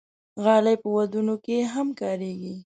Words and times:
غالۍ 0.43 0.75
په 0.81 0.87
ودونو 0.95 1.35
کې 1.45 1.57
هم 1.73 1.87
کارېږي. 1.99 2.55